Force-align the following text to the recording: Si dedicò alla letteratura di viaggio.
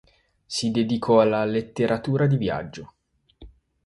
Si 0.47 0.71
dedicò 0.71 1.21
alla 1.21 1.45
letteratura 1.45 2.25
di 2.25 2.35
viaggio. 2.35 2.93